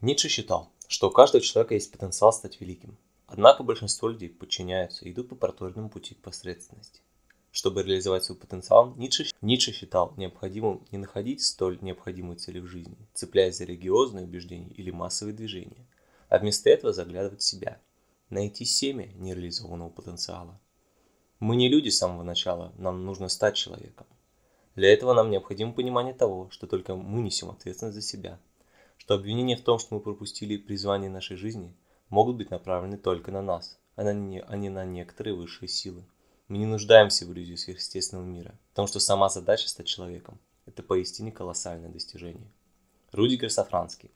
[0.00, 2.96] Ницше считал, что у каждого человека есть потенциал стать великим.
[3.26, 7.00] Однако большинство людей подчиняются и идут по проторенному пути к посредственности.
[7.50, 12.96] Чтобы реализовать свой потенциал, Ницше, Ницше считал необходимым не находить столь необходимые цели в жизни,
[13.12, 15.84] цепляясь за религиозные убеждения или массовые движения,
[16.28, 17.80] а вместо этого заглядывать в себя,
[18.30, 20.60] найти семя нереализованного потенциала.
[21.40, 24.06] Мы не люди с самого начала, нам нужно стать человеком.
[24.76, 28.38] Для этого нам необходимо понимание того, что только мы несем ответственность за себя,
[29.08, 31.74] что обвинения в том, что мы пропустили призвание нашей жизни,
[32.10, 36.04] могут быть направлены только на нас, а, не, а не на некоторые высшие силы.
[36.48, 41.32] Мы не нуждаемся в иллюзии сверхъестественного мира, потому что сама задача стать человеком– это поистине
[41.32, 42.52] колоссальное достижение.
[43.10, 44.10] Рудигер Сафранский.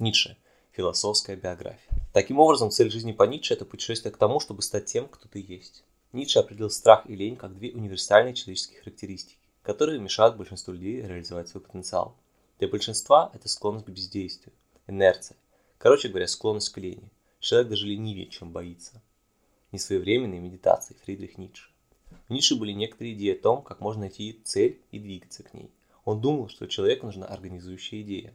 [0.00, 0.36] Ницше.
[0.72, 1.96] Философская биография.
[2.12, 5.44] Таким образом, цель жизни по Ницше– это путешествие к тому, чтобы стать тем, кто ты
[5.46, 5.84] есть.
[6.10, 11.50] Ницше определил страх и лень как две универсальные человеческие характеристики, которые мешают большинству людей реализовать
[11.50, 12.16] свой потенциал.
[12.58, 14.52] Для большинства это склонность к бездействию,
[14.86, 15.36] инерция,
[15.78, 17.10] короче говоря, склонность к лени.
[17.40, 19.02] Человек даже ленивее, чем боится.
[19.72, 21.68] Несвоевременные медитации Фридрих Ницше.
[22.28, 25.70] В Ницше были некоторые идеи о том, как можно найти цель и двигаться к ней.
[26.04, 28.34] Он думал, что человеку нужна организующая идея.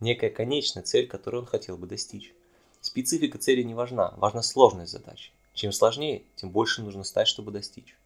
[0.00, 2.32] Некая конечная цель, которую он хотел бы достичь.
[2.80, 5.32] Специфика цели не важна, важна сложность задачи.
[5.52, 7.96] Чем сложнее, тем больше нужно стать, чтобы достичь.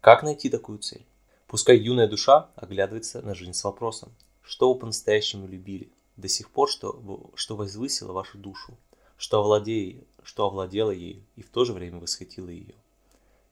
[0.00, 1.06] Как найти такую цель?
[1.46, 4.12] Пускай юная душа оглядывается на жизнь с вопросом,
[4.48, 8.78] что вы по-настоящему любили, до сих пор, что, что возвысило вашу душу,
[9.18, 12.74] что, овладея, что овладело ею и в то же время восхитило ее.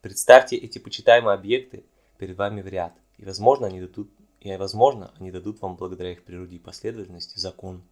[0.01, 1.85] Представьте эти почитаемые объекты
[2.17, 6.25] перед вами в ряд, и возможно они дадут, и, возможно, они дадут вам благодаря их
[6.25, 7.83] природе и последовательности закон,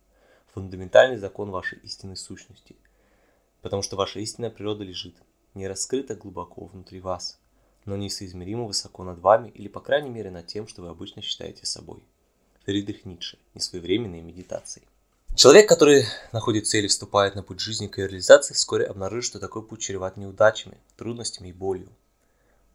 [0.54, 2.74] фундаментальный закон вашей истинной сущности,
[3.60, 5.14] потому что ваша истинная природа лежит
[5.52, 7.38] не раскрыта глубоко внутри вас,
[7.84, 11.66] но несоизмеримо высоко над вами или, по крайней мере, над тем, что вы обычно считаете
[11.66, 12.02] собой.
[12.64, 13.38] Фридрих Ницше.
[13.52, 14.82] Несвоевременные медитации.
[15.36, 19.38] Человек, который находит цель и вступает на путь жизни к ее реализации, вскоре обнаружит, что
[19.38, 21.88] такой путь чреват неудачами, трудностями и болью.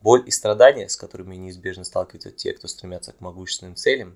[0.02, 4.16] Боль и страдания, с которыми неизбежно сталкиваются те, кто стремятся к могущественным целям,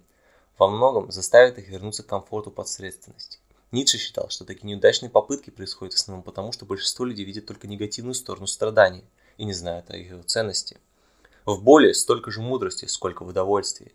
[0.60, 3.40] во многом заставят их вернуться к комфорту посредственности.
[3.72, 7.68] Ницше считал, что такие неудачные попытки происходят в основном потому, что большинство людей видят только
[7.68, 9.04] негативную сторону страдания
[9.38, 10.78] и не знают о их ценности.
[11.46, 13.92] В боли столько же мудрости, сколько в удовольствии.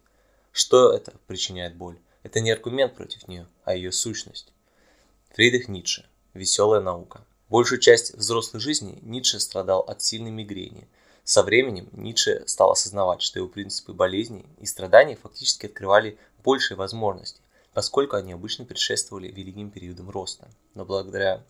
[0.53, 1.99] Что это причиняет боль?
[2.23, 4.53] Это не аргумент против нее, а ее сущность.
[5.35, 6.09] Фридрих Ницше.
[6.35, 7.25] Веселая наука.
[7.49, 10.89] Большую часть взрослой жизни Ницше страдал от сильной мигрени.
[11.25, 17.41] Со временем Ницше стал осознавать, что его принципы болезни и страданий фактически открывали большие возможности,
[17.73, 20.49] поскольку они обычно предшествовали великим периодам роста.
[20.75, 21.45] Но благодаря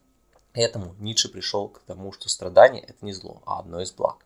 [0.53, 4.25] этому Ницше пришел к тому, что страдание– это не зло, а одно из благ.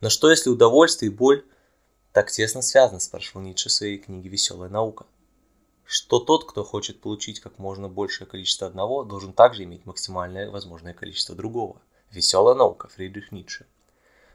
[0.00, 1.44] Но что если удовольствие и боль
[2.12, 5.06] так тесно связаны, спрашивал Ницше в своей книге «Веселая наука»?
[5.84, 10.92] Что тот, кто хочет получить как можно большее количество одного, должен также иметь максимальное возможное
[10.92, 11.80] количество другого.
[12.10, 13.66] «Веселая наука» Фридрих Ницше.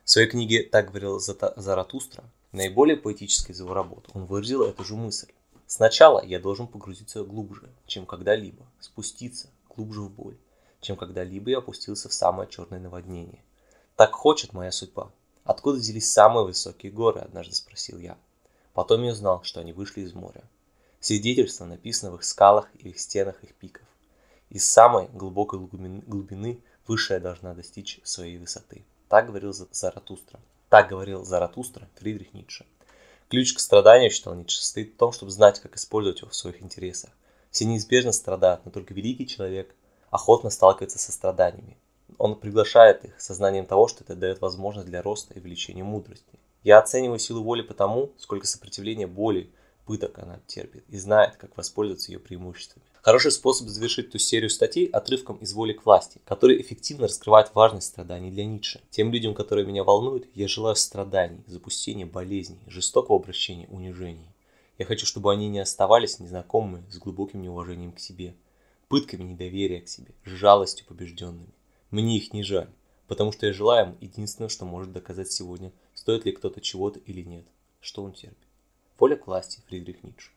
[0.06, 4.96] В своей книге «Так говорил Заратустра», наиболее поэтической из его работ, он выразил эту же
[4.96, 5.34] мысль.
[5.68, 10.38] Сначала я должен погрузиться глубже, чем когда-либо, спуститься глубже в боль,
[10.80, 13.44] чем когда-либо я опустился в самое черное наводнение.
[13.98, 15.12] Так хочет моя судьба.
[15.46, 18.18] Откуда взялись самые высокие горы, однажды спросил я.
[18.74, 20.44] Потом я узнал, что они вышли из моря.
[21.00, 23.86] Свидетельство написано в их скалах и их стенах их пиков.
[24.50, 28.84] Из самой глубокой глубины высшая должна достичь своей высоты.
[29.08, 30.40] Так говорил Заратустра.
[30.70, 32.66] Так говорил Заратустра Фридрих Ницше.
[33.30, 36.64] Ключ к страданию, считал Ницше, состоит в том, чтобы знать, как использовать его в своих
[36.64, 37.12] интересах.
[37.52, 39.76] Все неизбежно страдают, но только великий человек
[40.10, 41.78] охотно сталкивается со страданиями.
[42.18, 46.40] Он приглашает их сознанием того, что это дает возможность для роста и увеличения мудрости.
[46.64, 49.52] Я оцениваю силу воли потому, сколько сопротивления боли,
[49.86, 52.86] пыток она терпит и знает, как воспользоваться ее преимуществами.
[53.02, 57.86] Хороший способ завершить ту серию статей отрывком из «Воли к власти», который эффективно раскрывает важность
[57.86, 58.82] страданий для Ницше.
[58.90, 64.34] Тем людям, которые меня волнуют, я желаю страданий, запустения болезней, жестокого обращения, унижений.
[64.80, 68.34] Я хочу, чтобы они не оставались незнакомыми с глубоким неуважением к себе,
[68.88, 71.54] пытками недоверия к себе, жалостью побежденными.
[71.96, 72.68] Мне их не жаль,
[73.08, 77.22] потому что я желаю им единственное, что может доказать сегодня, стоит ли кто-то чего-то или
[77.22, 77.46] нет,
[77.80, 78.50] что он терпит.
[79.00, 80.32] Воля к власти Фридрих Ницше.